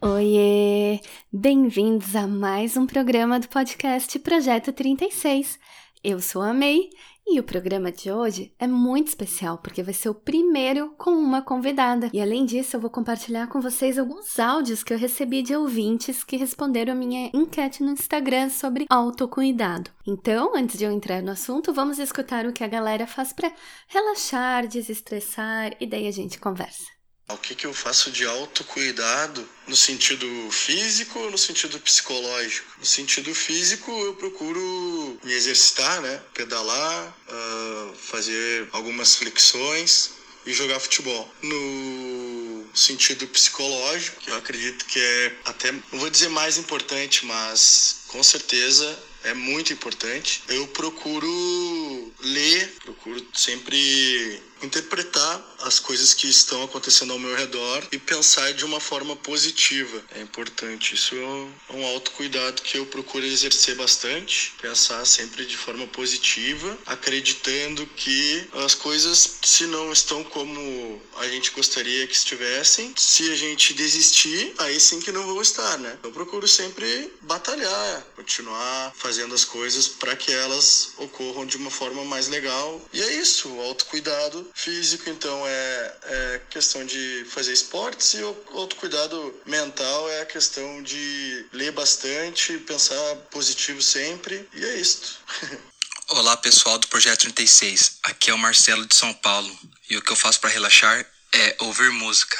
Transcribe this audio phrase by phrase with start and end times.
[0.00, 1.00] Oiê!
[1.32, 5.58] Bem-vindos a mais um programa do podcast Projeto 36.
[6.04, 6.90] Eu sou a May
[7.26, 11.40] e o programa de hoje é muito especial porque vai ser o primeiro com uma
[11.40, 12.10] convidada.
[12.12, 16.24] E além disso, eu vou compartilhar com vocês alguns áudios que eu recebi de ouvintes
[16.24, 19.90] que responderam a minha enquete no Instagram sobre autocuidado.
[20.06, 23.52] Então, antes de eu entrar no assunto, vamos escutar o que a galera faz para
[23.88, 27.01] relaxar, desestressar e daí a gente conversa.
[27.28, 32.66] O que, que eu faço de autocuidado no sentido físico ou no sentido psicológico?
[32.78, 36.20] No sentido físico, eu procuro me exercitar, né?
[36.34, 40.10] Pedalar, uh, fazer algumas flexões
[40.44, 41.32] e jogar futebol.
[41.42, 48.02] No sentido psicológico, que eu acredito que é até, não vou dizer mais importante, mas
[48.08, 50.42] com certeza é muito importante.
[50.48, 57.98] Eu procuro ler, procuro sempre interpretar as coisas que estão acontecendo ao meu redor e
[57.98, 60.02] pensar de uma forma positiva.
[60.14, 60.94] É importante.
[60.94, 67.86] Isso é um autocuidado que eu procuro exercer bastante, pensar sempre de forma positiva, acreditando
[67.86, 73.74] que as coisas, se não estão como a gente gostaria que estivessem, se a gente
[73.74, 75.98] desistir, aí sim que não vão estar, né?
[76.02, 82.04] Eu procuro sempre batalhar, continuar fazendo as coisas para que elas ocorram de uma forma
[82.04, 82.80] mais legal.
[82.92, 88.36] E é isso, o autocuidado físico, então, é, é questão de fazer esportes e o
[88.52, 95.18] autocuidado mental é a questão de ler bastante, pensar positivo sempre, e é isso.
[96.08, 97.98] Olá, pessoal do Projeto 36.
[98.02, 99.58] Aqui é o Marcelo de São Paulo
[99.88, 102.38] e o que eu faço para relaxar é ouvir música.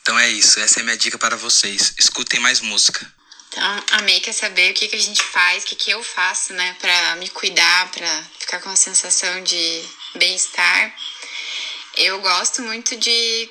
[0.00, 1.94] Então é isso, essa é a minha dica para vocês.
[1.98, 3.06] Escutem mais música.
[3.48, 6.02] Então, a May quer saber o que, que a gente faz, o que, que eu
[6.02, 9.84] faço, né, para me cuidar, para ficar com a sensação de
[10.14, 10.96] bem-estar.
[11.96, 13.50] Eu gosto muito de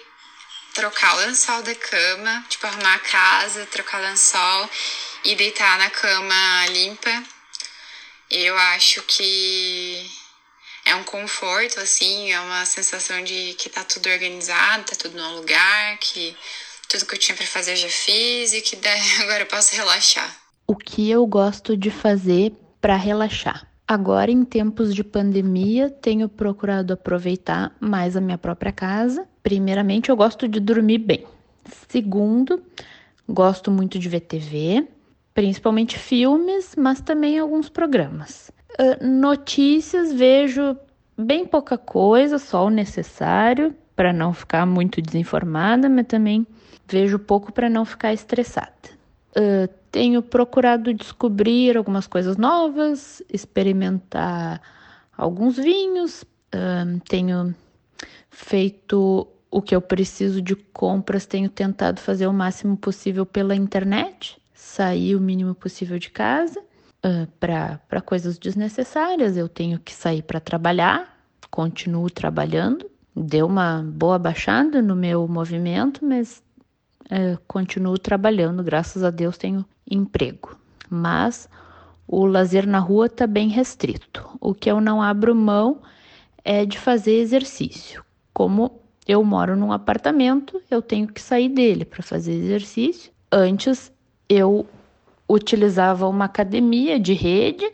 [0.74, 4.70] trocar o lençol da cama, tipo, arrumar a casa, trocar o lençol
[5.24, 7.24] e deitar na cama limpa.
[8.30, 10.10] Eu acho que
[10.86, 15.36] é um conforto, assim, é uma sensação de que tá tudo organizado, tá tudo no
[15.36, 16.36] lugar, que
[16.90, 18.78] tudo que eu tinha para fazer eu já fiz e que
[19.22, 20.36] agora eu posso relaxar.
[20.66, 23.71] O que eu gosto de fazer para relaxar?
[23.92, 29.28] Agora, em tempos de pandemia, tenho procurado aproveitar mais a minha própria casa.
[29.44, 31.26] Primeiramente, eu gosto de dormir bem.
[31.90, 32.64] Segundo,
[33.28, 34.88] gosto muito de ver TV,
[35.34, 38.50] principalmente filmes, mas também alguns programas.
[38.80, 40.78] Uh, notícias, vejo
[41.18, 46.48] bem pouca coisa, só o necessário para não ficar muito desinformada, mas também
[46.88, 48.72] vejo pouco para não ficar estressada.
[49.36, 54.62] Uh, tenho procurado descobrir algumas coisas novas, experimentar
[55.18, 56.24] alguns vinhos,
[57.08, 57.54] tenho
[58.30, 64.42] feito o que eu preciso de compras, tenho tentado fazer o máximo possível pela internet,
[64.54, 69.36] sair o mínimo possível de casa uh, para coisas desnecessárias.
[69.36, 71.18] Eu tenho que sair para trabalhar,
[71.50, 76.42] continuo trabalhando, deu uma boa baixada no meu movimento, mas
[77.12, 80.58] uh, continuo trabalhando, graças a Deus tenho emprego.
[80.90, 81.50] Mas
[82.08, 84.28] o lazer na rua está bem restrito.
[84.40, 85.82] O que eu não abro mão
[86.44, 88.04] é de fazer exercício.
[88.34, 93.12] Como eu moro num apartamento, eu tenho que sair dele para fazer exercício.
[93.32, 93.92] Antes
[94.28, 94.66] eu
[95.28, 97.66] utilizava uma academia de rede.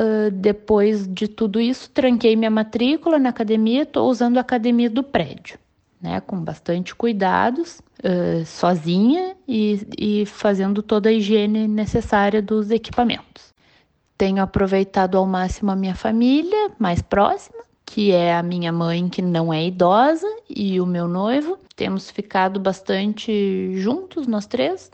[0.00, 5.02] Uh, depois de tudo isso, tranquei minha matrícula na academia, estou usando a academia do
[5.02, 5.58] prédio
[6.02, 13.54] né, com bastante cuidados, uh, sozinha e, e fazendo toda a higiene necessária dos equipamentos.
[14.18, 19.22] Tenho aproveitado ao máximo a minha família mais próxima, que é a minha mãe, que
[19.22, 21.56] não é idosa, e o meu noivo.
[21.76, 24.90] Temos ficado bastante juntos, nós três,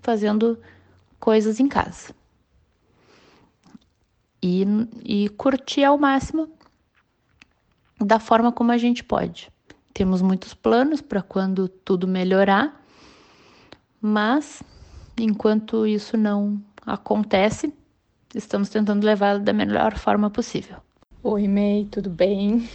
[0.00, 0.58] fazendo
[1.18, 2.14] coisas em casa.
[4.42, 4.64] E,
[5.04, 6.48] e curtir ao máximo
[8.00, 9.50] da forma como a gente pode.
[9.94, 12.82] Temos muitos planos para quando tudo melhorar,
[14.00, 14.62] mas
[15.18, 17.72] enquanto isso não acontece,
[18.34, 20.78] estamos tentando levar da melhor forma possível.
[21.22, 22.68] Oi, May, tudo bem?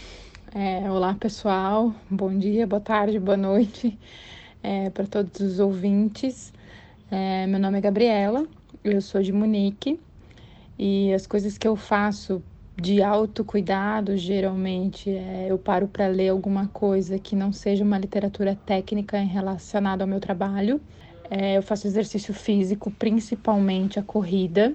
[0.54, 1.94] É, olá, pessoal.
[2.10, 3.98] Bom dia, boa tarde, boa noite
[4.64, 6.54] é, para todos os ouvintes.
[7.10, 8.46] É, meu nome é Gabriela,
[8.84, 10.00] eu sou de Munique
[10.78, 12.44] e as coisas que eu faço
[12.80, 18.56] de autocuidado, geralmente é, eu paro para ler alguma coisa que não seja uma literatura
[18.66, 20.80] técnica relacionada ao meu trabalho.
[21.30, 24.74] É, eu faço exercício físico, principalmente a corrida.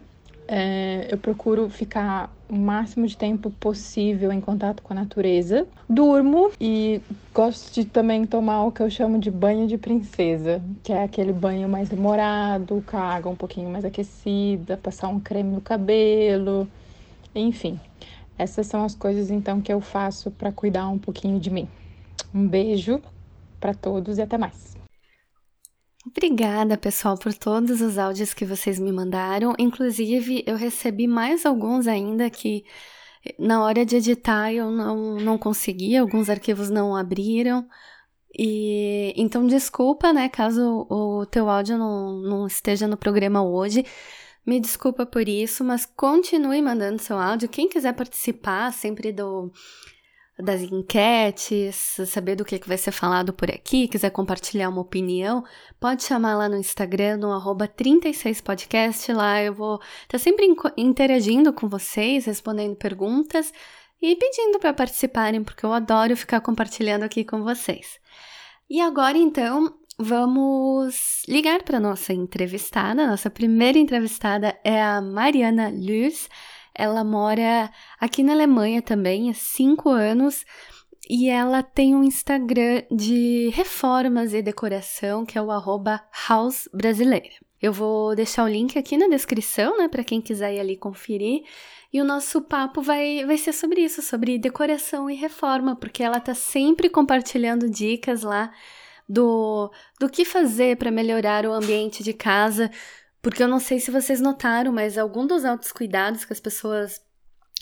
[0.48, 5.66] É, eu procuro ficar o máximo de tempo possível em contato com a natureza.
[5.88, 7.00] Durmo e
[7.32, 11.32] gosto de também tomar o que eu chamo de banho de princesa, que é aquele
[11.32, 16.68] banho mais demorado, com a água um pouquinho mais aquecida, passar um creme no cabelo,
[17.34, 17.80] enfim.
[18.38, 21.68] Essas são as coisas então que eu faço para cuidar um pouquinho de mim.
[22.34, 23.00] Um beijo
[23.60, 24.76] para todos e até mais.
[26.04, 29.54] Obrigada, pessoal, por todos os áudios que vocês me mandaram.
[29.58, 32.64] Inclusive, eu recebi mais alguns ainda que
[33.38, 37.68] na hora de editar eu não, não consegui, alguns arquivos não abriram.
[38.36, 43.84] E então desculpa, né, caso o teu áudio não, não esteja no programa hoje.
[44.44, 47.48] Me desculpa por isso, mas continue mandando seu áudio.
[47.48, 49.52] Quem quiser participar sempre do
[50.38, 55.44] das enquetes, saber do que, que vai ser falado por aqui, quiser compartilhar uma opinião,
[55.78, 59.12] pode chamar lá no Instagram, no arroba 36podcast.
[59.12, 63.52] Lá eu vou estar tá sempre interagindo com vocês, respondendo perguntas
[64.00, 68.00] e pedindo para participarem, porque eu adoro ficar compartilhando aqui com vocês.
[68.68, 69.72] E agora então
[70.02, 73.06] vamos ligar para nossa entrevistada.
[73.06, 76.28] Nossa primeira entrevistada é a Mariana Luz.
[76.74, 77.70] Ela mora
[78.00, 80.44] aqui na Alemanha também há cinco anos
[81.08, 87.30] e ela tem um Instagram de reformas e decoração que é o arroba House Brasileira.
[87.60, 91.44] Eu vou deixar o link aqui na descrição, né, para quem quiser ir ali conferir.
[91.92, 96.18] E o nosso papo vai, vai ser sobre isso, sobre decoração e reforma, porque ela
[96.18, 98.50] tá sempre compartilhando dicas lá
[99.12, 99.70] do,
[100.00, 102.70] do que fazer para melhorar o ambiente de casa,
[103.20, 106.98] porque eu não sei se vocês notaram, mas algum dos altos cuidados que as pessoas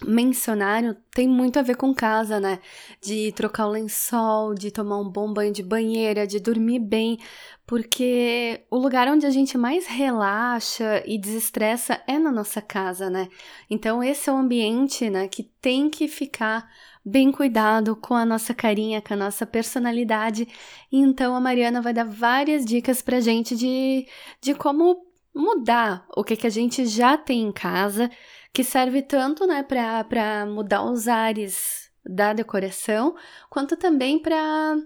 [0.05, 2.59] mencionaram tem muito a ver com casa, né?
[3.03, 7.19] De trocar o lençol, de tomar um bom banho de banheira, de dormir bem,
[7.67, 13.29] porque o lugar onde a gente mais relaxa e desestressa é na nossa casa, né?
[13.69, 16.69] Então esse é o ambiente, né, que tem que ficar
[17.05, 20.49] bem cuidado com a nossa carinha, com a nossa personalidade.
[20.91, 24.07] Então a Mariana vai dar várias dicas pra gente de,
[24.41, 28.11] de como mudar o que, que a gente já tem em casa,
[28.53, 33.15] que serve tanto né, para mudar os ares da decoração,
[33.49, 34.77] quanto também para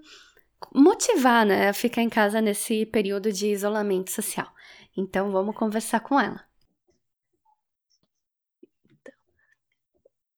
[0.75, 4.53] motivar né, a ficar em casa nesse período de isolamento social.
[4.97, 6.45] Então vamos conversar com ela.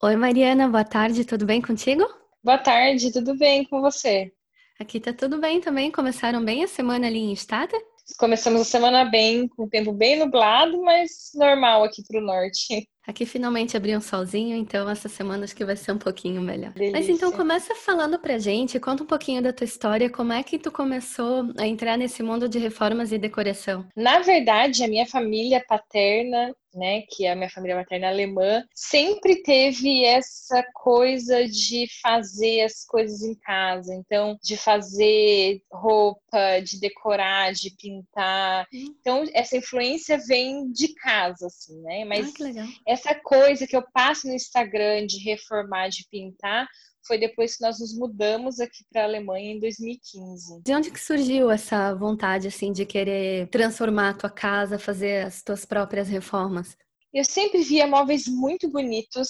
[0.02, 2.04] Oi, Mariana, boa tarde, tudo bem contigo?
[2.44, 4.32] Boa tarde, tudo bem com você?
[4.78, 5.90] Aqui tá tudo bem também.
[5.90, 7.72] Começaram bem a semana ali em Estado?
[8.18, 12.88] Começamos a semana bem, com o tempo bem nublado, mas normal aqui para o norte.
[13.06, 16.72] Aqui finalmente abriu um solzinho, então essa semana acho que vai ser um pouquinho melhor.
[16.72, 16.98] Delícia.
[16.98, 20.58] Mas então começa falando pra gente, conta um pouquinho da tua história, como é que
[20.58, 23.86] tu começou a entrar nesse mundo de reformas e decoração?
[23.94, 29.42] Na verdade, a minha família paterna né, que é a minha família materna alemã, sempre
[29.42, 33.94] teve essa coisa de fazer as coisas em casa.
[33.94, 38.66] Então, de fazer roupa, de decorar, de pintar.
[38.72, 38.94] Hum.
[39.00, 42.04] Então, essa influência vem de casa, assim, né?
[42.04, 46.68] Mas ah, essa coisa que eu passo no Instagram de reformar, de pintar,
[47.06, 50.62] foi depois que nós nos mudamos aqui para a Alemanha em 2015.
[50.62, 55.42] De onde que surgiu essa vontade assim de querer transformar a tua casa, fazer as
[55.42, 56.76] tuas próprias reformas?
[57.12, 59.28] Eu sempre via móveis muito bonitos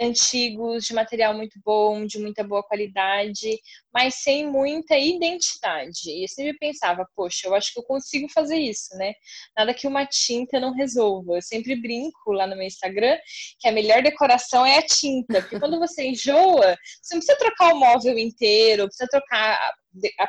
[0.00, 3.58] antigos, de material muito bom, de muita boa qualidade,
[3.92, 6.08] mas sem muita identidade.
[6.08, 9.12] E eu sempre pensava, poxa, eu acho que eu consigo fazer isso, né?
[9.56, 11.36] Nada que uma tinta não resolva.
[11.36, 13.18] Eu sempre brinco lá no meu Instagram
[13.58, 17.74] que a melhor decoração é a tinta, porque quando você enjoa, você não precisa trocar
[17.74, 19.74] o móvel inteiro, precisa trocar
[20.18, 20.24] a,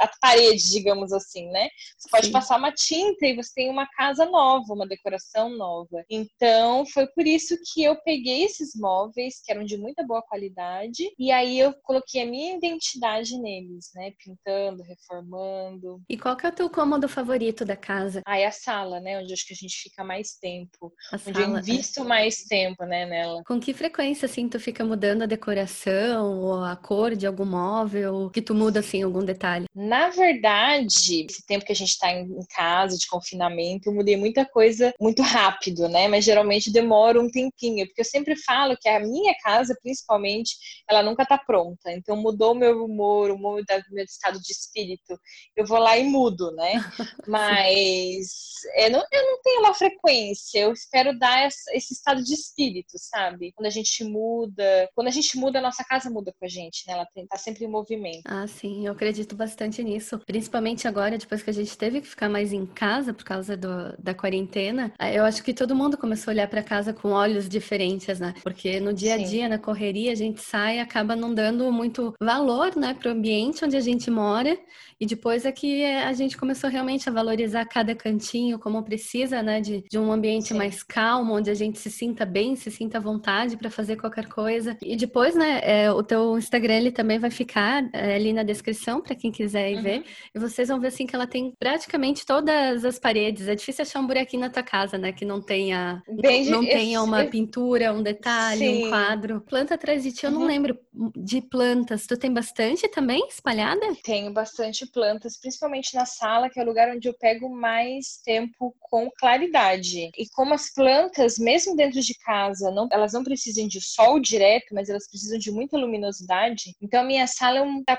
[0.00, 1.68] a, parede, digamos assim, né?
[1.98, 2.32] Você pode Sim.
[2.32, 6.04] passar uma tinta e você tem uma casa nova, uma decoração nova.
[6.08, 11.04] Então, foi por isso que eu peguei esses móveis, que eram de muita boa qualidade,
[11.18, 14.12] e aí eu coloquei a minha identidade neles, né?
[14.18, 16.02] Pintando, reformando.
[16.08, 18.22] E qual que é o teu cômodo favorito da casa?
[18.26, 19.18] Ah, é a sala, né?
[19.18, 20.92] Onde acho que a gente fica mais tempo.
[21.12, 21.60] A onde sala, eu é.
[21.60, 22.04] invisto é.
[22.04, 23.42] mais tempo, né, nela.
[23.44, 28.30] Com que frequência, assim, tu fica mudando a decoração ou a cor de algum móvel?
[28.30, 29.66] Que tu muda assim, algum detalhe?
[29.74, 34.44] Na verdade, esse tempo que a gente está em casa, de confinamento, eu mudei muita
[34.44, 36.08] coisa muito rápido, né?
[36.08, 40.56] Mas geralmente demora um tempinho, porque eu sempre falo que a minha casa, principalmente,
[40.88, 41.92] ela nunca tá pronta.
[41.92, 45.18] Então mudou meu humor, o meu estado de espírito.
[45.56, 46.72] Eu vou lá e mudo, né?
[47.28, 50.58] Mas eu é, não, eu não tenho uma frequência.
[50.58, 53.52] Eu espero dar esse estado de espírito, sabe?
[53.52, 56.84] Quando a gente muda, quando a gente muda, a nossa casa muda com a gente,
[56.86, 56.94] né?
[56.94, 58.22] Ela tá sempre em movimento.
[58.26, 60.18] Ah, sim, eu acredito bastante nisso.
[60.26, 63.94] Principalmente agora, depois que a gente teve que ficar mais em casa por causa do,
[63.98, 68.18] da quarentena, eu acho que todo mundo começou a olhar para casa com olhos diferentes,
[68.18, 68.34] né?
[68.42, 72.14] Porque no dia a dia, na correria, a gente sai e acaba não dando muito
[72.20, 74.58] valor, né, pro ambiente onde a gente mora.
[75.00, 79.58] E depois é que a gente começou realmente a valorizar cada cantinho como precisa, né?
[79.60, 80.58] De, de um ambiente Sim.
[80.58, 84.26] mais calmo, onde a gente se sinta bem, se sinta à vontade para fazer qualquer
[84.28, 84.76] coisa.
[84.82, 85.60] E depois, né?
[85.62, 88.69] É, o teu Instagram ele também vai ficar é, ali na descrição
[89.02, 89.82] para quem quiser ir uhum.
[89.82, 90.04] ver.
[90.34, 93.48] E vocês vão ver assim que ela tem praticamente todas as paredes.
[93.48, 95.12] É difícil achar um buraquinho na tua casa, né?
[95.12, 98.86] Que não tenha, não, não tenha uma pintura, um detalhe, Sim.
[98.86, 99.40] um quadro.
[99.42, 100.40] Planta atrás de ti, eu uhum.
[100.40, 100.78] não lembro
[101.16, 102.06] de plantas.
[102.06, 103.80] Tu tem bastante também espalhada?
[104.02, 108.74] Tenho bastante plantas, principalmente na sala, que é o lugar onde eu pego mais tempo
[108.80, 110.10] com claridade.
[110.16, 114.74] E como as plantas, mesmo dentro de casa, não, elas não precisam de sol direto,
[114.74, 116.74] mas elas precisam de muita luminosidade.
[116.80, 117.96] Então a minha sala é um, tá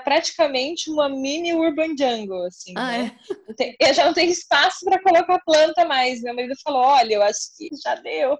[0.62, 2.72] praticamente uma mini urban jungle, assim.
[2.76, 3.16] Ah, né?
[3.60, 3.76] é?
[3.80, 6.22] Eu já não tenho espaço para colocar planta mais.
[6.22, 8.38] Meu marido falou: olha, eu acho que já deu.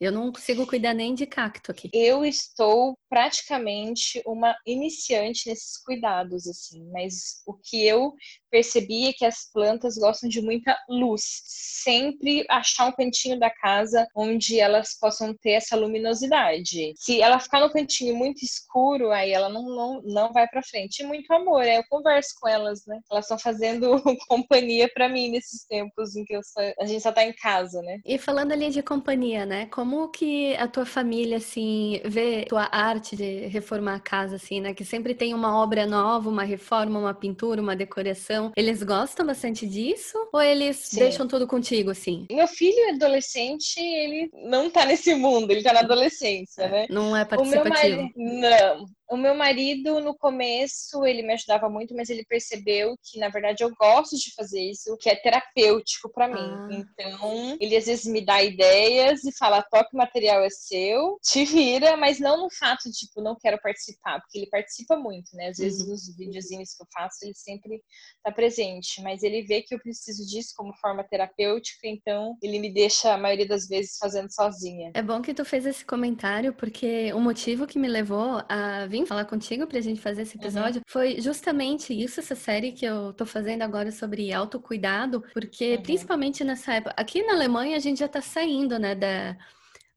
[0.00, 1.90] Eu não consigo cuidar nem de cacto aqui.
[1.92, 6.84] Eu estou praticamente uma iniciante nesses cuidados, assim.
[6.92, 8.14] Mas o que eu
[8.54, 11.42] percebi é que as plantas gostam de muita luz.
[11.44, 16.94] Sempre achar um cantinho da casa onde elas possam ter essa luminosidade.
[16.96, 21.00] Se ela ficar no cantinho muito escuro, aí ela não, não, não vai para frente.
[21.00, 23.00] E muito amor, aí eu converso com elas, né?
[23.10, 27.24] Elas estão fazendo companhia para mim nesses tempos em que só, a gente só tá
[27.24, 27.98] em casa, né?
[28.04, 29.66] E falando ali de companhia, né?
[29.66, 34.72] Como que a tua família, assim, vê tua arte de reformar a casa, assim, né?
[34.72, 38.43] Que sempre tem uma obra nova, uma reforma, uma pintura, uma decoração.
[38.56, 40.16] Eles gostam bastante disso?
[40.32, 40.98] Ou eles Sim.
[41.00, 42.26] deixam tudo contigo, assim?
[42.30, 46.86] Meu filho adolescente, ele não tá nesse mundo, ele tá na adolescência, né?
[46.90, 48.02] Não é participativo.
[48.02, 48.12] Marido...
[48.16, 48.86] Não.
[49.08, 53.62] O meu marido, no começo, ele me ajudava muito, mas ele percebeu que, na verdade,
[53.62, 56.36] eu gosto de fazer isso, que é terapêutico para mim.
[56.40, 56.68] Ah.
[56.70, 61.44] Então, ele às vezes me dá ideias e fala: toque o material é seu, te
[61.44, 65.48] vira, mas não no fato de, tipo, não quero participar, porque ele participa muito, né?
[65.48, 65.90] Às vezes uhum.
[65.90, 67.82] nos videozinhos que eu faço, ele sempre
[68.22, 72.72] tá presente, mas ele vê que eu preciso disso como forma terapêutica, então ele me
[72.72, 74.90] deixa, a maioria das vezes, fazendo sozinha.
[74.94, 79.06] É bom que tu fez esse comentário, porque o motivo que me levou a vim
[79.06, 80.42] falar contigo pra gente fazer esse uhum.
[80.42, 80.84] episódio uhum.
[80.86, 85.82] foi justamente isso, essa série que eu tô fazendo agora sobre autocuidado, porque uhum.
[85.82, 89.36] principalmente nessa época, aqui na Alemanha a gente já tá saindo, né, da,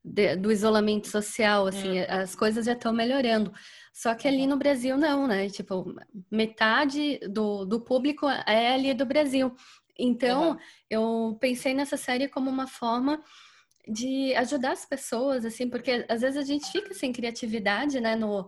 [0.04, 2.06] de, do isolamento social, assim, uhum.
[2.08, 3.52] as coisas já estão melhorando.
[3.92, 5.48] Só que ali no Brasil não, né?
[5.48, 5.92] Tipo,
[6.30, 9.52] metade do, do público é ali do Brasil.
[9.98, 10.56] Então,
[10.88, 13.20] eu pensei nessa série como uma forma
[13.88, 18.46] de ajudar as pessoas, assim, porque às vezes a gente fica sem criatividade, né, no,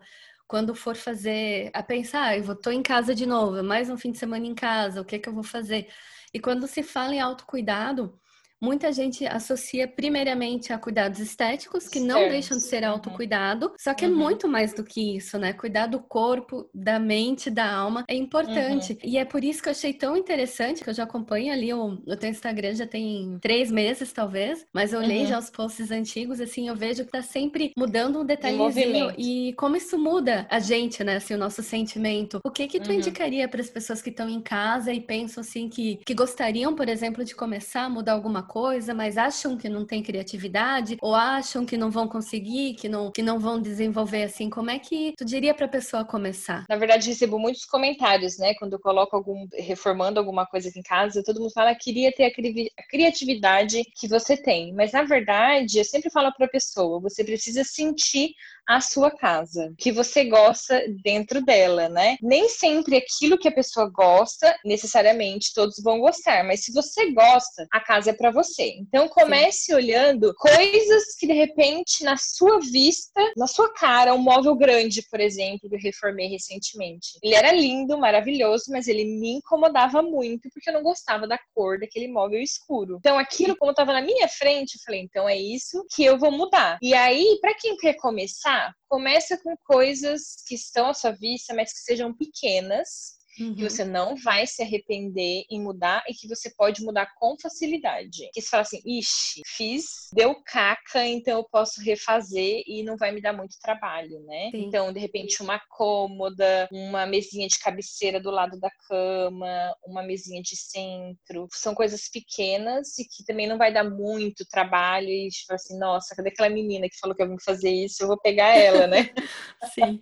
[0.50, 3.96] quando for fazer, a pensar, ah, eu vou, tô em casa de novo, mais um
[3.96, 5.88] fim de semana em casa, o que é que eu vou fazer?
[6.34, 8.18] E quando se fala em autocuidado,
[8.60, 12.90] Muita gente associa primeiramente a cuidados estéticos, que não deixam de ser uhum.
[12.90, 14.14] autocuidado, só que é uhum.
[14.14, 15.52] é muito mais do que isso, né?
[15.52, 18.92] Cuidar do corpo, da mente, da alma é importante.
[18.92, 18.98] Uhum.
[19.02, 21.98] E é por isso que eu achei tão interessante, que eu já acompanho ali o,
[22.06, 25.26] o teu Instagram já tem três meses, talvez, mas eu olhei uhum.
[25.26, 29.76] já os posts antigos, assim, eu vejo que tá sempre mudando um detalhezinho e como
[29.76, 31.16] isso muda a gente, né?
[31.16, 32.40] Assim, o nosso sentimento.
[32.44, 32.96] O que que tu uhum.
[32.96, 36.88] indicaria para as pessoas que estão em casa e pensam assim que, que gostariam, por
[36.88, 41.64] exemplo, de começar a mudar alguma coisa, mas acham que não tem criatividade ou acham
[41.64, 44.50] que não vão conseguir, que não, que não vão desenvolver assim.
[44.50, 46.64] Como é que tu diria para a pessoa começar?
[46.68, 48.54] Na verdade, recebo muitos comentários, né?
[48.54, 52.24] Quando eu coloco algum reformando alguma coisa aqui em casa, todo mundo fala queria ter
[52.24, 57.22] a criatividade que você tem, mas na verdade, eu sempre falo para a pessoa, você
[57.22, 58.34] precisa sentir
[58.70, 62.16] a sua casa, que você gosta dentro dela, né?
[62.22, 67.66] Nem sempre aquilo que a pessoa gosta, necessariamente todos vão gostar, mas se você gosta,
[67.72, 68.74] a casa é para você.
[68.78, 69.74] Então comece Sim.
[69.74, 75.18] olhando coisas que de repente na sua vista, na sua cara, um móvel grande, por
[75.18, 77.18] exemplo, que eu reformei recentemente.
[77.24, 81.80] Ele era lindo, maravilhoso, mas ele me incomodava muito porque eu não gostava da cor
[81.80, 82.98] daquele móvel escuro.
[83.00, 86.30] Então aquilo como estava na minha frente, eu falei, então é isso que eu vou
[86.30, 86.78] mudar.
[86.80, 91.72] E aí, para quem quer começar, começa com coisas que estão à sua vista, mas
[91.72, 93.54] que sejam pequenas uhum.
[93.54, 98.28] que você não vai se arrepender em mudar e que você pode mudar com facilidade.
[98.32, 103.12] Que você fala assim, ixi, fiz, deu caca, então eu posso refazer e não vai
[103.12, 104.50] me dar muito trabalho, né?
[104.50, 104.64] Sim.
[104.64, 110.42] Então, de repente, uma cômoda, uma mesinha de cabeceira do lado da cama, uma mesinha
[110.42, 115.52] de centro, são coisas pequenas e que também não vai dar muito trabalho e tipo
[115.54, 118.02] assim, nossa, cadê aquela menina que falou que eu vim fazer isso?
[118.02, 119.10] Eu vou pegar ela, né?
[119.74, 120.00] Sim.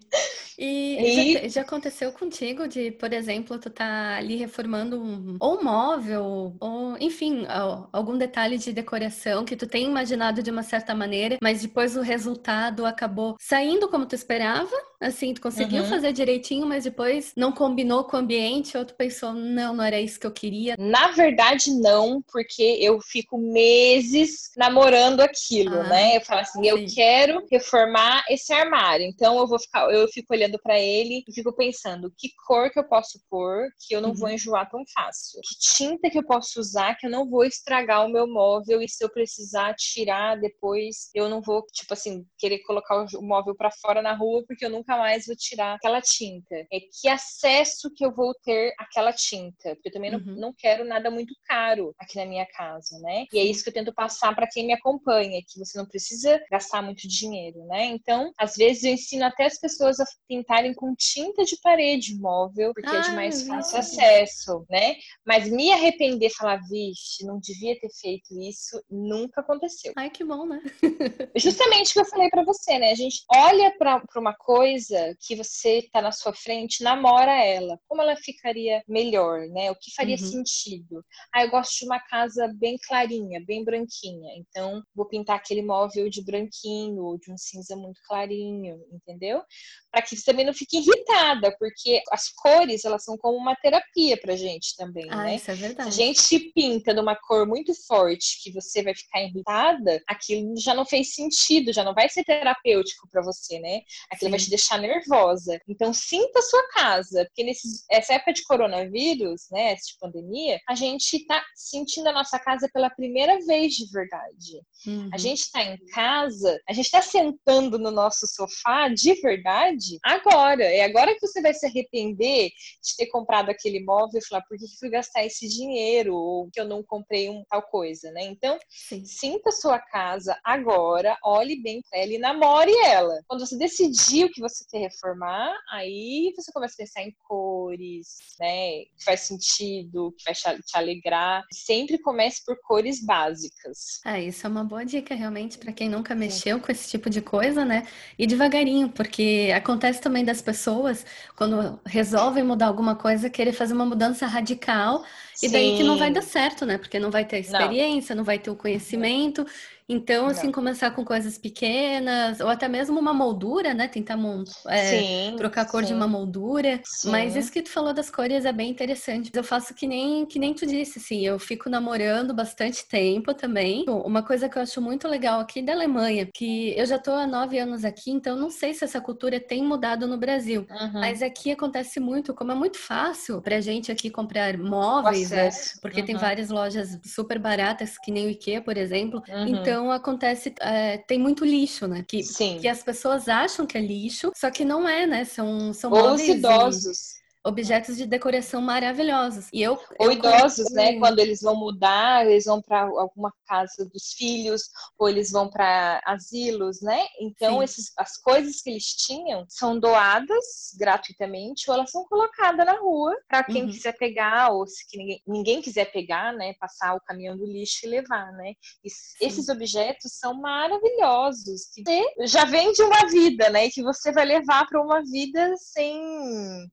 [0.59, 1.33] E, e...
[1.35, 6.57] Já, já, aconteceu contigo de, por exemplo, tu tá ali reformando um, ou um móvel,
[6.61, 7.47] ou enfim,
[7.93, 12.03] algum detalhe de decoração que tu tem imaginado de uma certa maneira, mas depois o
[12.03, 14.75] resultado acabou saindo como tu esperava?
[15.01, 15.89] Assim, tu conseguiu uhum.
[15.89, 20.01] fazer direitinho, mas depois não combinou com o ambiente, ou tu pensou, não, não era
[20.01, 20.75] isso que eu queria?
[20.77, 26.17] Na verdade, não, porque eu fico meses namorando aquilo, ah, né?
[26.17, 26.69] Eu falo assim, sim.
[26.69, 31.33] eu quero reformar esse armário, então eu vou ficar, eu fico olhando para ele e
[31.33, 34.15] fico pensando que cor que eu posso pôr que eu não uhum.
[34.15, 38.05] vou enjoar tão fácil, que tinta que eu posso usar que eu não vou estragar
[38.05, 42.59] o meu móvel e se eu precisar tirar depois, eu não vou, tipo assim, querer
[42.61, 46.55] colocar o móvel para fora na rua porque eu nunca mais vou tirar aquela tinta.
[46.73, 50.21] É que acesso que eu vou ter àquela tinta, porque eu também uhum.
[50.27, 53.27] não, não quero nada muito caro aqui na minha casa, né?
[53.33, 56.41] E é isso que eu tento passar para quem me acompanha, que você não precisa
[56.51, 57.87] gastar muito dinheiro, né?
[57.87, 62.73] Então, às vezes eu ensino até as pessoas a pintarem com tinta de parede móvel,
[62.75, 64.95] porque ah, é de mais fácil acesso, né?
[65.27, 69.93] Mas me arrepender, falar, vixe, não devia ter feito isso, nunca aconteceu.
[69.97, 70.61] Ai, que bom, né?
[71.37, 72.91] Justamente o que eu falei para você, né?
[72.91, 77.79] A gente olha para uma coisa que você tá na sua frente, namora ela.
[77.87, 79.71] Como ela ficaria melhor, né?
[79.71, 80.31] O que faria uhum.
[80.31, 81.05] sentido?
[81.35, 84.31] Ah, eu gosto de uma casa bem clarinha, bem branquinha.
[84.37, 89.43] Então, vou pintar aquele móvel de branquinho ou de um cinza muito clarinho, entendeu?
[89.91, 94.37] Para que você também não fique irritada, porque as cores, são como uma terapia pra
[94.37, 95.37] gente também, ah, né?
[95.37, 95.93] Isso é verdade.
[95.93, 100.75] Se a gente pinta numa cor muito forte que você vai ficar irritada, aquilo já
[100.75, 103.81] não fez sentido, já não vai ser terapêutico para você, né?
[104.11, 104.31] Aquilo Sim.
[104.31, 105.61] vai te deixar nervosa.
[105.69, 111.27] Então, sinta a sua casa, porque nessa época de coronavírus, né, de pandemia, a gente
[111.27, 114.63] tá sentindo a nossa casa pela primeira vez de verdade.
[114.87, 115.11] Uhum.
[115.13, 120.63] A gente tá em casa, a gente tá sentando no nosso sofá de verdade agora.
[120.63, 122.51] É agora que você vai se arrepender
[122.83, 126.15] de ter comprado aquele imóvel e falar, por que fui gastar esse dinheiro?
[126.15, 128.23] Ou que eu não comprei um tal coisa, né?
[128.25, 129.05] Então, Sim.
[129.05, 133.21] sinta a sua casa agora, olhe bem para ela e namore ela.
[133.27, 138.17] Quando você decidir o que você quer reformar, aí você começa a pensar em cores,
[138.39, 138.85] né?
[138.97, 141.45] Que faz sentido, que vai te alegrar.
[141.53, 144.01] Sempre comece por cores básicas.
[144.05, 147.21] Ah, isso é uma boa dica, realmente, para quem nunca mexeu com esse tipo de
[147.21, 147.87] coisa, né?
[148.19, 151.05] E devagarinho, porque acontece também das pessoas,
[151.37, 155.05] quando resolvem mudar alguma coisa, querer fazer uma mudança radical,
[155.35, 155.47] Sim.
[155.47, 156.79] e daí que não vai dar certo, né?
[156.79, 159.47] Porque não vai ter experiência, não, não vai ter o conhecimento.
[159.91, 160.53] Então, assim, Não.
[160.53, 163.89] começar com coisas pequenas, ou até mesmo uma moldura, né?
[163.89, 164.19] Tentar
[164.67, 164.85] é,
[165.31, 165.89] sim, trocar a cor sim.
[165.89, 166.79] de uma moldura.
[166.85, 167.11] Sim.
[167.11, 169.31] Mas isso que tu falou das cores é bem interessante.
[169.33, 173.87] Eu faço que nem, que nem tu disse, assim, eu fico namorando bastante tempo também.
[173.89, 177.27] Uma coisa que eu acho muito legal aqui da Alemanha, que eu já tô há
[177.27, 180.67] nove anos aqui, então não sei se essa cultura tem mudado no Brasil.
[180.71, 181.01] Uhum.
[181.01, 185.51] Mas aqui acontece muito, como é muito fácil pra gente aqui comprar móveis, né?
[185.81, 186.07] Porque uhum.
[186.07, 189.23] tem várias lojas super baratas, que nem o IKEA, por exemplo.
[189.29, 189.47] Uhum.
[189.47, 192.05] Então, acontece, é, tem muito lixo, né?
[192.07, 192.59] Que, Sim.
[192.61, 195.25] que as pessoas acham que é lixo, só que não é, né?
[195.25, 197.15] São, são Ou móveis idosos.
[197.15, 199.49] E objetos de decoração maravilhosos.
[199.53, 200.99] E eu, ou eu idosos, né?
[200.99, 204.63] Quando eles vão mudar, eles vão para alguma casa dos filhos,
[204.99, 207.05] ou eles vão para asilos, né?
[207.21, 212.79] Então, esses, as coisas que eles tinham são doadas gratuitamente, ou elas são colocadas na
[212.79, 213.71] rua para quem uhum.
[213.71, 216.55] quiser pegar, ou se ninguém, ninguém, quiser pegar, né?
[216.61, 218.53] Passar o caminhão do lixo e levar, né?
[218.85, 218.89] E
[219.25, 221.83] esses objetos são maravilhosos, que
[222.27, 223.71] já vem de uma vida, né?
[223.71, 226.69] Que você vai levar para uma vida sem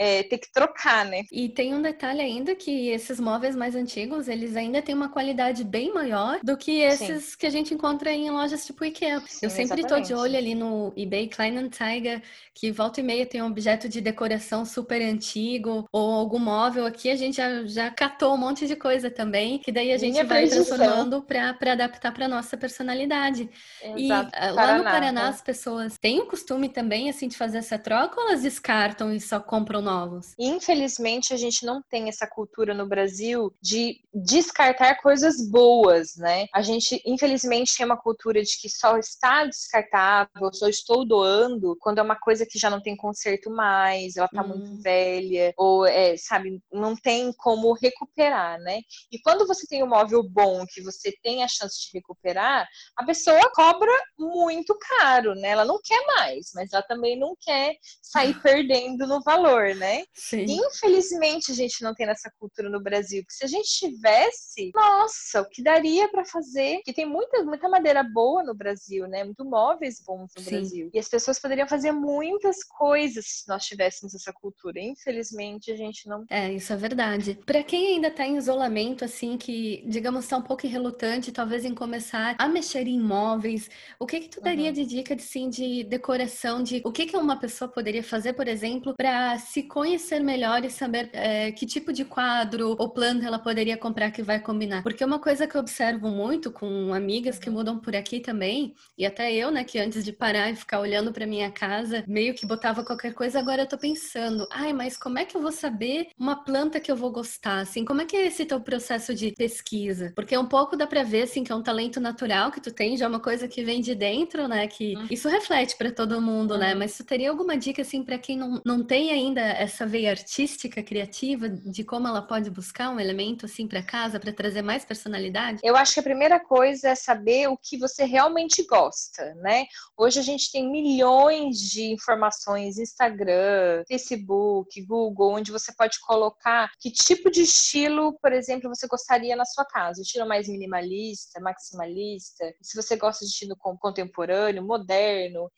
[0.00, 1.24] é, ter que trocar, né?
[1.30, 5.62] E tem um detalhe ainda que esses móveis mais antigos, eles ainda têm uma qualidade
[5.62, 7.36] bem maior do que esses Sim.
[7.38, 9.20] que a gente encontra em lojas tipo IKEA.
[9.26, 12.22] Sim, eu sempre estou de olho ali no eBay Kleinanzeiger,
[12.54, 17.10] que volta e meia tem um objeto de decoração super antigo, ou algum móvel aqui,
[17.10, 20.24] a gente já, já catou um monte de coisa também, que daí a gente Minha
[20.24, 23.50] vai transformando para adaptar para nossa personalidade.
[23.82, 24.30] Exato.
[24.34, 27.78] E uh, lá no Paraná, as pessoas têm o costume também, assim, de fazer essa
[27.78, 30.34] troca, ou elas descartam e só compram novos.
[30.38, 36.46] Infelizmente, a gente não tem essa cultura no Brasil de descartar coisas boas, né?
[36.54, 41.98] A gente, infelizmente, tem uma cultura de que só está descartável, só estou doando quando
[41.98, 44.48] é uma coisa que já não tem conserto mais, ela tá hum.
[44.48, 48.80] muito velha, ou, é, sabe, não tem como recuperar, né?
[49.10, 53.04] E quando você tem um móvel bom, que você tem a chance de recuperar, a
[53.04, 55.48] pessoa cobra muito caro, né?
[55.48, 60.04] Ela não quer mais, mas ela também não quer sair perdendo no valor, né?
[60.12, 60.44] Sim.
[60.46, 65.40] Infelizmente, a gente não tem essa cultura no Brasil, porque se a gente tivesse, nossa,
[65.40, 66.82] o que daria para fazer?
[66.84, 69.24] Que tem muita, muita madeira boa no Brasil, né?
[69.24, 70.50] Muito móveis bons no Sim.
[70.50, 70.90] Brasil.
[70.92, 74.78] E as pessoas poderiam fazer muitas coisas se nós tivéssemos essa cultura.
[74.78, 76.24] Infelizmente, a gente não.
[76.28, 77.38] É, isso é verdade.
[77.46, 81.74] Para quem ainda tá em isolamento, assim, que, digamos, tá um pouco relutante, talvez em
[81.74, 84.72] começar a mexer em móveis, o que que tu daria uhum.
[84.72, 88.46] de dica de, sim, de decoração, de o que que uma pessoa poderia fazer, por
[88.46, 93.38] exemplo, para se conhecer melhor e saber é, que tipo de quadro ou planta ela
[93.38, 94.82] poderia comprar que vai combinar?
[94.82, 99.04] Porque uma coisa que eu observo muito com amigas que mudam por aqui também, e
[99.04, 102.46] até eu, né, que antes de parar e ficar olhando para minha casa, meio que
[102.46, 106.08] botava qualquer coisa, agora eu tô pensando, ai, mas como é que eu vou saber
[106.18, 107.60] uma planta que eu vou gostar?
[107.60, 110.12] Assim, como é que é esse teu processo de pesquisa?
[110.14, 112.96] Porque um pouco dá para ver assim que é um talento natural que tu tem,
[112.96, 115.06] já é uma coisa que vem de dentro, né, que uhum.
[115.10, 116.60] isso reflete para todo mundo, né?
[116.60, 116.70] uhum.
[116.70, 116.74] né?
[116.74, 120.82] Mas tu teria alguma dica assim para quem não, não tem ainda essa veia artística,
[120.82, 125.60] criativa de como ela pode buscar um elemento assim para casa para trazer mais personalidade?
[125.62, 129.66] Eu acho que a primeira coisa é saber o que você realmente gosta, né?
[129.96, 136.90] Hoje a gente tem milhões de informações, Instagram, Facebook, Google, onde você pode colocar que
[136.90, 140.02] tipo de estilo, por exemplo, você gostaria na sua casa.
[140.02, 145.50] Estilo mais minimalista, maximalista, se você gosta de estilo contemporâneo, moderno.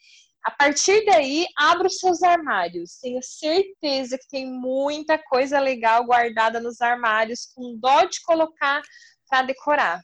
[0.44, 2.98] A partir daí, abra os seus armários.
[3.00, 8.82] Tenho certeza que tem muita coisa legal guardada nos armários, com dó de colocar
[9.28, 10.02] para decorar.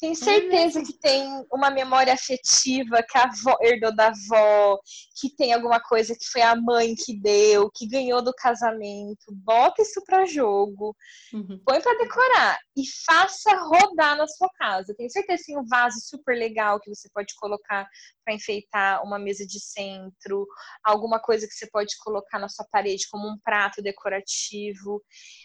[0.00, 4.78] Tenho certeza que tem uma memória afetiva que a avó herdou da avó,
[5.20, 9.26] que tem alguma coisa que foi a mãe que deu, que ganhou do casamento.
[9.30, 10.96] Bota isso para jogo,
[11.34, 11.60] uhum.
[11.66, 14.94] põe para decorar e faça rodar na sua casa.
[14.96, 17.86] Tenho certeza que tem um vaso super legal que você pode colocar
[18.24, 20.46] para enfeitar uma mesa de centro,
[20.82, 25.02] alguma coisa que você pode colocar na sua parede como um prato decorativo.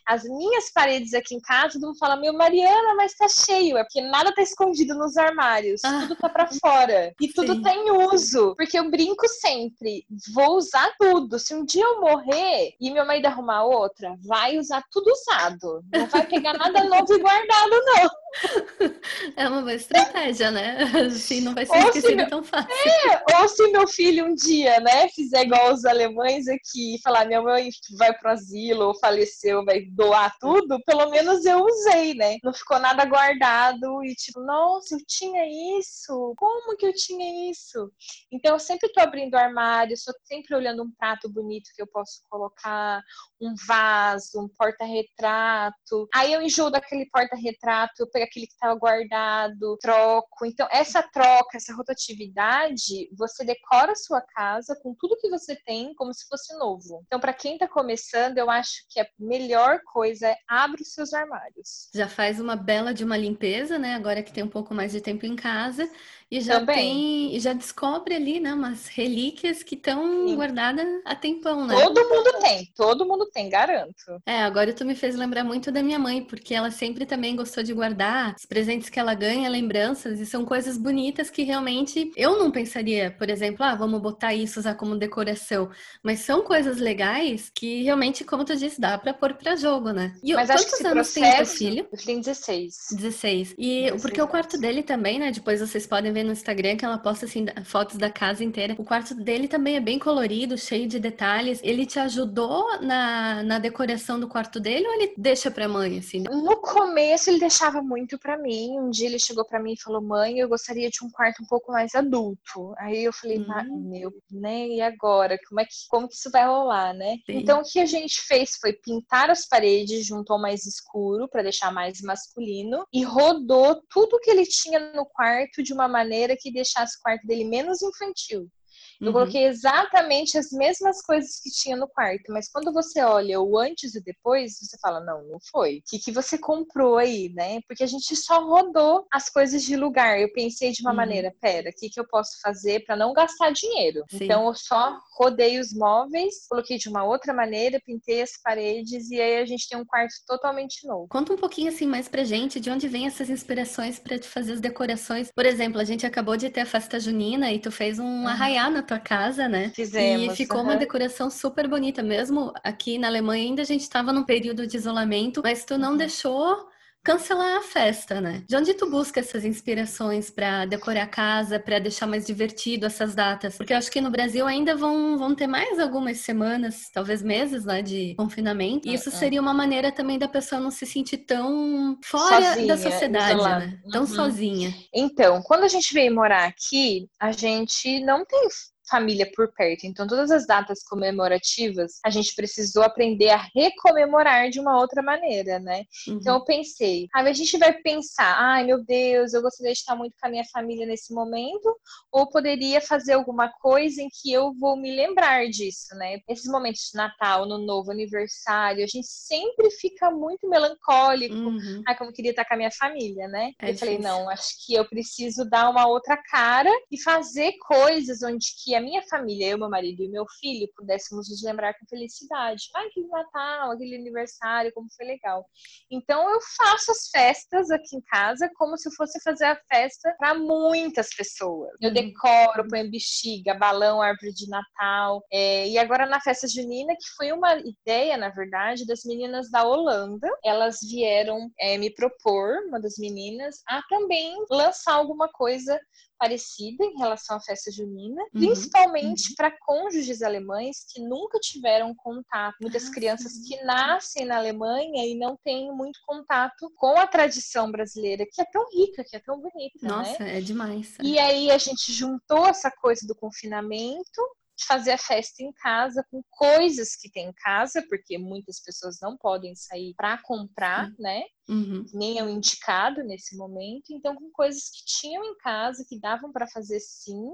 [0.07, 3.77] As minhas paredes aqui em casa, todo mundo fala: "Meu Mariana, mas tá cheio".
[3.77, 6.01] É porque nada tá escondido nos armários, ah.
[6.01, 7.61] tudo tá para fora e tudo Sim.
[7.61, 11.37] tá em uso, porque eu brinco sempre, vou usar tudo.
[11.37, 15.83] Se um dia eu morrer e meu marido arrumar outra, vai usar tudo usado.
[15.91, 18.09] Não vai pegar nada novo e guardado não.
[19.35, 20.77] É uma boa estratégia, né?
[21.07, 22.29] Assim não vai ser ou esquecido meu...
[22.29, 22.69] tão fácil.
[22.71, 27.25] É, ou se meu filho um dia, né, fizer igual os alemães aqui e falar,
[27.25, 32.37] minha mãe vai pro asilo ou faleceu, vai doar tudo, pelo menos eu usei, né?
[32.43, 35.45] Não ficou nada guardado e tipo, nossa, eu tinha
[35.79, 36.33] isso?
[36.37, 37.91] Como que eu tinha isso?
[38.31, 42.21] Então eu sempre tô abrindo armário, estou sempre olhando um prato bonito que eu posso
[42.29, 43.01] colocar,
[43.41, 46.07] um vaso, um porta-retrato.
[46.13, 50.45] Aí eu enjoo daquele porta-retrato, eu pego aquele que estava guardado, troco.
[50.45, 55.93] Então, essa troca, essa rotatividade, você decora a sua casa com tudo que você tem
[55.95, 57.03] como se fosse novo.
[57.05, 61.13] Então, para quem está começando, eu acho que a melhor coisa é abre os seus
[61.13, 61.89] armários.
[61.93, 63.95] Já faz uma bela de uma limpeza, né?
[63.95, 65.89] Agora que tem um pouco mais de tempo em casa
[66.29, 67.29] e já Também.
[67.29, 71.75] tem, já descobre ali, né, umas relíquias que estão guardadas há tempão, né?
[71.75, 74.21] Todo mundo tem, todo mundo tem, garanto.
[74.25, 77.63] É, agora tu me fez lembrar muito da minha mãe, porque ela sempre também gostou
[77.63, 82.39] de guardar os presentes que ela ganha, lembranças, e são coisas bonitas que realmente eu
[82.39, 85.69] não pensaria, por exemplo, ah, vamos botar isso, usar como decoração,
[86.01, 90.15] mas são coisas legais que realmente, como tu disse, dá pra pôr pra jogo, né?
[90.23, 91.87] E mas quantos anos processo, tem o filho?
[91.91, 92.75] Eu tenho 16.
[92.93, 93.55] 16.
[93.59, 94.29] E 16 porque anos.
[94.29, 97.45] o quarto dele também, né, depois vocês podem ver no Instagram que ela posta assim
[97.63, 98.75] fotos da casa inteira.
[98.77, 101.59] O quarto dele também é bem colorido, cheio de detalhes.
[101.63, 106.23] Ele te ajudou na, na decoração do quarto dele ou ele deixa pra mãe assim?
[106.23, 108.79] No começo ele deixava muito pra mim.
[108.79, 111.47] Um dia ele chegou pra mim e falou: "Mãe, eu gostaria de um quarto um
[111.47, 112.73] pouco mais adulto".
[112.77, 113.89] Aí eu falei: hum.
[113.89, 114.67] "Meu, né?
[114.67, 115.37] E agora?
[115.47, 117.17] Como é que como que isso vai rolar, né?".
[117.25, 117.37] Sim.
[117.37, 121.27] Então o que a gente fez foi pintar as paredes de um tom mais escuro
[121.27, 126.35] para deixar mais masculino e rodou tudo que ele tinha no quarto de uma maneira
[126.37, 128.49] que deixasse o quarto dele menos infantil.
[128.99, 129.13] Eu uhum.
[129.13, 133.95] coloquei exatamente as mesmas coisas que tinha no quarto, mas quando você olha o antes
[133.95, 135.77] e depois, você fala, não, não foi.
[135.77, 137.59] O que, que você comprou aí, né?
[137.67, 140.19] Porque a gente só rodou as coisas de lugar.
[140.19, 140.97] Eu pensei de uma uhum.
[140.97, 144.03] maneira, pera, o que, que eu posso fazer para não gastar dinheiro?
[144.09, 144.23] Sim.
[144.23, 149.19] Então eu só rodei os móveis, coloquei de uma outra maneira, pintei as paredes e
[149.19, 151.07] aí a gente tem um quarto totalmente novo.
[151.09, 154.53] Conta um pouquinho assim mais pra gente de onde vem essas inspirações para te fazer
[154.53, 155.31] as decorações.
[155.33, 158.27] Por exemplo, a gente acabou de ter a festa junina e tu fez um uhum.
[158.27, 159.71] arraiá na tua casa, né?
[159.75, 160.33] Fizemos.
[160.33, 160.65] E ficou uhum.
[160.65, 162.53] uma decoração super bonita mesmo.
[162.63, 165.97] Aqui na Alemanha ainda a gente estava num período de isolamento, mas tu não uhum.
[165.97, 166.67] deixou
[167.05, 168.43] cancelar a festa, né?
[168.49, 173.13] De onde tu busca essas inspirações para decorar a casa, para deixar mais divertido essas
[173.13, 173.55] datas?
[173.55, 177.63] Porque eu acho que no Brasil ainda vão, vão ter mais algumas semanas, talvez meses,
[177.63, 178.87] né, de confinamento.
[178.87, 182.77] E isso seria uma maneira também da pessoa não se sentir tão fora sozinha, da
[182.77, 183.79] sociedade, né?
[183.91, 184.07] Tão uhum.
[184.07, 184.73] sozinha.
[184.91, 188.47] Então, quando a gente veio morar aqui, a gente não tem
[188.89, 189.85] família por perto.
[189.85, 195.59] Então, todas as datas comemorativas, a gente precisou aprender a recomemorar de uma outra maneira,
[195.59, 195.83] né?
[196.07, 196.15] Uhum.
[196.15, 200.15] Então, eu pensei, a gente vai pensar, ai meu Deus, eu gostaria de estar muito
[200.19, 201.75] com a minha família nesse momento,
[202.11, 206.19] ou poderia fazer alguma coisa em que eu vou me lembrar disso, né?
[206.29, 211.35] Esses momentos de Natal, no novo aniversário, a gente sempre fica muito melancólico.
[211.35, 211.81] Uhum.
[211.87, 213.51] Ai, como eu queria estar com a minha família, né?
[213.59, 213.79] É eu difícil.
[213.79, 218.74] falei, não, acho que eu preciso dar uma outra cara e fazer coisas onde que
[218.75, 222.63] a minha família, eu, meu marido e meu filho, pudéssemos nos lembrar com felicidade.
[222.75, 225.45] Ai, aquele Natal, aquele aniversário, como foi legal.
[225.89, 230.13] Então, eu faço as festas aqui em casa como se eu fosse fazer a festa
[230.17, 231.71] para muitas pessoas.
[231.81, 231.93] Eu uhum.
[231.93, 235.23] decoro, ponho bexiga, balão, árvore de Natal.
[235.31, 239.63] É, e agora na festa junina, que foi uma ideia, na verdade, das meninas da
[239.63, 240.27] Holanda.
[240.43, 245.79] Elas vieram é, me propor, uma das meninas, a também lançar alguma coisa
[246.17, 249.35] parecida em relação à festa junina, uhum, principalmente uhum.
[249.35, 252.55] para cônjuges alemães que nunca tiveram contato.
[252.61, 253.43] Muitas ah, crianças sim.
[253.43, 258.45] que nascem na Alemanha e não têm muito contato com a tradição brasileira, que é
[258.45, 259.79] tão rica, que é tão bonita.
[259.81, 259.89] Né?
[259.89, 260.37] Nossa, né?
[260.37, 260.95] é demais.
[261.01, 264.21] E aí a gente juntou essa coisa do confinamento
[264.57, 268.97] de fazer a festa em casa com coisas que tem em casa, porque muitas pessoas
[269.01, 270.95] não podem sair para comprar, Sim.
[270.99, 271.23] né?
[271.47, 271.85] Uhum.
[271.93, 273.91] Nem é o indicado nesse momento.
[273.91, 277.31] Então, com coisas que tinham em casa, que davam para fazer sim,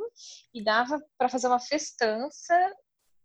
[0.53, 2.55] e dava para fazer uma festança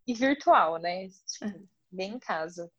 [0.06, 1.08] e virtual, né?
[1.08, 1.60] Tipo, é.
[1.90, 2.70] Bem em casa.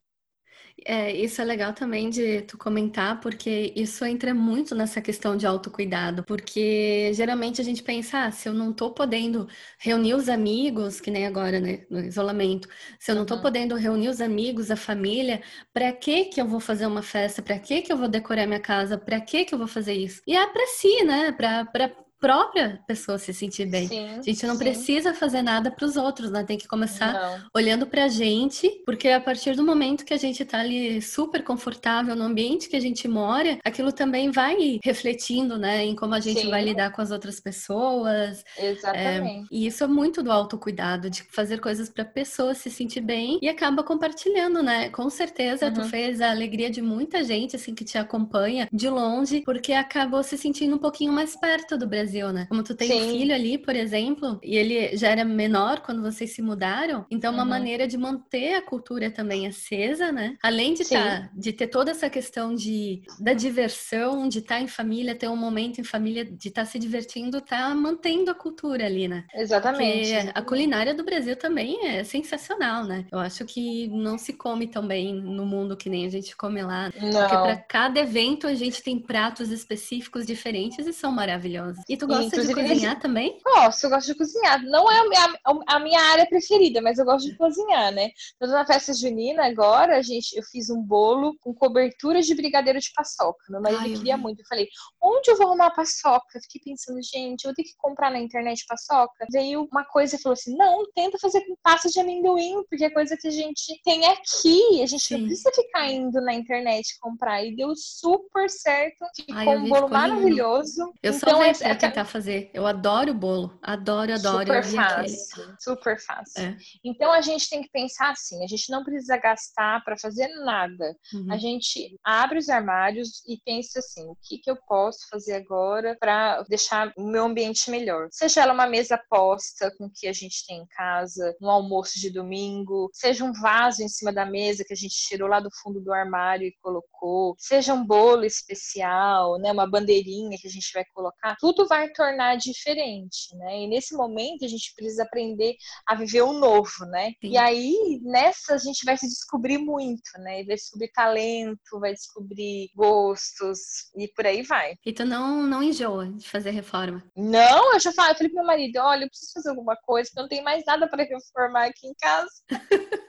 [0.86, 5.46] É, isso é legal também de tu comentar, porque isso entra muito nessa questão de
[5.46, 9.48] autocuidado, porque geralmente a gente pensa, ah, se eu não tô podendo
[9.80, 14.08] reunir os amigos, que nem agora, né, no isolamento, se eu não tô podendo reunir
[14.10, 15.42] os amigos, a família,
[15.74, 17.42] para que que eu vou fazer uma festa?
[17.42, 18.98] Para que que eu vou decorar minha casa?
[18.98, 20.22] Para que que eu vou fazer isso?
[20.28, 21.90] E é para si, né, para
[22.20, 23.88] própria pessoa se sentir bem.
[23.88, 24.64] Sim, a gente não sim.
[24.64, 26.44] precisa fazer nada para os outros, né?
[26.44, 27.46] Tem que começar não.
[27.56, 31.44] olhando para a gente, porque a partir do momento que a gente está ali super
[31.44, 36.20] confortável no ambiente que a gente mora, aquilo também vai refletindo, né, em como a
[36.20, 36.50] gente sim.
[36.50, 38.44] vai lidar com as outras pessoas.
[38.58, 39.46] Exatamente.
[39.46, 43.02] É, e isso é muito do autocuidado, de fazer coisas para a pessoa se sentir
[43.02, 44.90] bem e acaba compartilhando, né?
[44.90, 45.74] Com certeza uhum.
[45.74, 50.24] tu fez a alegria de muita gente assim que te acompanha de longe, porque acabou
[50.24, 52.46] se sentindo um pouquinho mais perto do Brasil Brasil, né?
[52.48, 53.04] Como tu tem Sim.
[53.04, 57.34] um filho ali, por exemplo, e ele já era menor quando vocês se mudaram, então
[57.34, 57.50] uma uhum.
[57.50, 60.38] maneira de manter a cultura também acesa, né?
[60.42, 64.68] Além de tá, de ter toda essa questão de da diversão, de estar tá em
[64.68, 68.86] família, ter um momento em família, de estar tá se divertindo, tá mantendo a cultura
[68.86, 69.26] ali, né?
[69.36, 70.14] Exatamente.
[70.14, 73.06] Porque a culinária do Brasil também é sensacional, né?
[73.12, 76.62] Eu acho que não se come tão bem no mundo que nem a gente come
[76.62, 76.90] lá.
[77.02, 77.22] Não.
[77.22, 81.84] Porque para cada evento a gente tem pratos específicos diferentes e são maravilhosos.
[81.90, 83.40] E tu gosta de cozinhar também?
[83.44, 84.64] Gosto, eu gosto de cozinhar.
[84.64, 88.12] Não é a minha, a minha área preferida, mas eu gosto de cozinhar, né?
[88.36, 92.92] Então, na festa junina, agora, gente, eu fiz um bolo com cobertura de brigadeiro de
[92.96, 93.44] paçoca.
[93.50, 94.18] Meu marido Ai, queria eu...
[94.18, 94.42] muito.
[94.42, 94.68] Eu falei,
[95.02, 96.40] onde eu vou arrumar paçoca?
[96.44, 99.26] Fiquei pensando, gente, eu vou ter que comprar na internet paçoca.
[99.32, 102.90] Veio uma coisa e falou assim: não, tenta fazer com pasta de amendoim, porque é
[102.90, 104.82] coisa que a gente tem aqui.
[104.82, 105.18] A gente Sim.
[105.18, 107.44] não precisa ficar indo na internet comprar.
[107.44, 109.06] E deu super certo.
[109.16, 110.82] Ficou Ai, um bolo maravilhoso.
[111.02, 112.50] Eu então, sou é, é, tentar fazer.
[112.54, 113.58] Eu adoro bolo.
[113.62, 114.46] Adoro, adoro.
[114.46, 115.44] Super fácil.
[115.44, 115.56] Aquele.
[115.60, 116.44] Super fácil.
[116.44, 116.58] É.
[116.84, 120.96] Então a gente tem que pensar assim: a gente não precisa gastar para fazer nada.
[121.14, 121.32] Uhum.
[121.32, 125.96] A gente abre os armários e pensa assim: o que, que eu posso fazer agora
[126.00, 128.08] para deixar o meu ambiente melhor?
[128.12, 132.00] Seja ela uma mesa posta com o que a gente tem em casa, um almoço
[132.00, 135.50] de domingo, seja um vaso em cima da mesa que a gente tirou lá do
[135.62, 140.72] fundo do armário e colocou, seja um bolo especial, né, uma bandeirinha que a gente
[140.74, 143.62] vai colocar, tudo vai vai tornar diferente, né?
[143.62, 147.12] E nesse momento a gente precisa aprender a viver o novo, né?
[147.22, 147.32] Sim.
[147.32, 150.44] E aí nessa a gente vai se descobrir muito, né?
[150.44, 153.60] Vai descobrir talento, vai descobrir gostos
[153.96, 154.76] e por aí vai.
[154.86, 157.04] E tu não não enjoa de fazer reforma?
[157.16, 160.10] Não, eu já falei, eu falei pro meu marido, olha, eu preciso fazer alguma coisa,
[160.10, 162.32] porque não tem mais nada para reformar aqui em casa.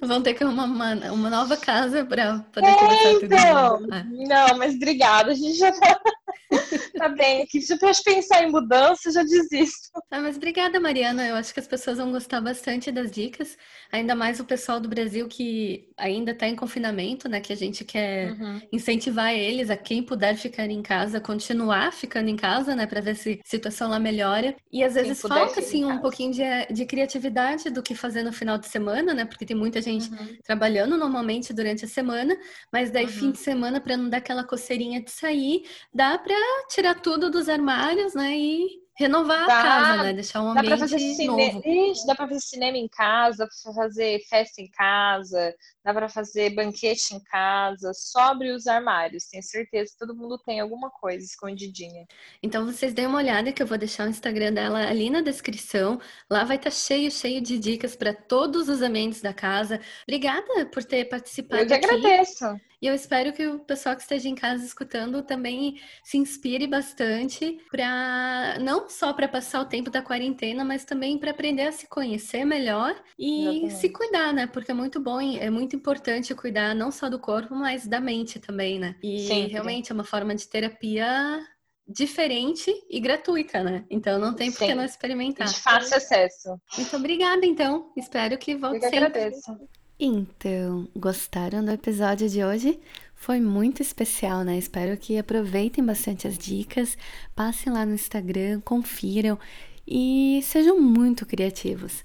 [0.00, 3.94] Vão ter que arrumar uma, uma nova casa para poder é, começar então, tudo.
[3.94, 4.04] É.
[4.04, 6.00] Não, mas obrigada, a gente já tá,
[7.00, 7.60] tá bem aqui.
[7.60, 9.90] Se eu pensar em mudança, já desisto.
[10.10, 11.26] Ah, mas obrigada, Mariana.
[11.26, 13.56] Eu acho que as pessoas vão gostar bastante das dicas,
[13.90, 17.40] ainda mais o pessoal do Brasil que ainda está em confinamento, né?
[17.40, 18.60] Que a gente quer uhum.
[18.70, 22.86] incentivar eles a quem puder ficar em casa, continuar ficando em casa, né?
[22.86, 24.54] Para ver se a situação lá melhora.
[24.70, 28.58] E às vezes falta, assim, um pouquinho de, de criatividade do que fazer no final
[28.58, 29.24] de semana, né?
[29.24, 30.36] Porque tem muita gente uhum.
[30.44, 32.36] trabalhando normalmente durante a semana,
[32.72, 33.10] mas daí uhum.
[33.10, 36.34] fim de semana, para não dar aquela coceirinha de sair, dá para
[36.68, 38.36] tirar tudo dos armários, né?
[38.36, 40.12] E renovar dá, a casa, né?
[40.12, 41.62] Deixar um ambiente dá fazer novo.
[42.06, 46.50] Dá para fazer cinema em casa, dá para fazer festa em casa, dá para fazer
[46.50, 49.24] banquete em casa, sobre os armários.
[49.24, 52.06] Tenho certeza que todo mundo tem alguma coisa escondidinha.
[52.42, 55.98] Então vocês deem uma olhada que eu vou deixar o Instagram dela ali na descrição.
[56.30, 59.80] Lá vai estar tá cheio, cheio de dicas para todos os ambientes da casa.
[60.02, 61.62] Obrigada por ter participado.
[61.62, 62.60] Eu que agradeço.
[62.80, 67.58] E eu espero que o pessoal que esteja em casa escutando também se inspire bastante
[67.70, 71.86] para não só para passar o tempo da quarentena, mas também para aprender a se
[71.86, 73.74] conhecer melhor e Exatamente.
[73.74, 74.46] se cuidar, né?
[74.46, 78.38] Porque é muito bom, é muito importante cuidar não só do corpo, mas da mente
[78.38, 78.96] também, né?
[79.02, 79.52] E Sempre.
[79.52, 81.40] realmente é uma forma de terapia
[81.86, 83.84] diferente e gratuita, né?
[83.90, 85.48] Então não tem por que não experimentar.
[85.48, 86.60] De fácil acesso.
[86.76, 87.92] Muito obrigada, então.
[87.96, 89.06] Espero que volte Eu que sempre.
[89.06, 89.58] agradeço.
[90.02, 92.80] Então, gostaram do episódio de hoje?
[93.14, 94.56] Foi muito especial, né?
[94.56, 96.96] Espero que aproveitem bastante as dicas,
[97.36, 99.38] passem lá no Instagram, confiram
[99.86, 102.02] e sejam muito criativos.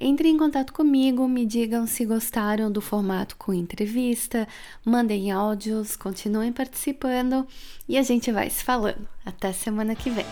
[0.00, 4.46] Entrem em contato comigo, me digam se gostaram do formato com entrevista,
[4.84, 7.44] mandem áudios, continuem participando
[7.88, 9.08] e a gente vai se falando.
[9.26, 10.26] Até semana que vem.